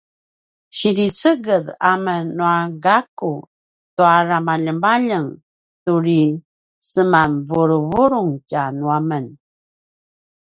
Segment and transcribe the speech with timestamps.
[0.77, 3.33] siniceged amen nua gakku
[3.95, 5.29] tua ramaljemaljeng
[5.83, 6.21] turi
[6.91, 9.25] semanvuluvulung tja nu amen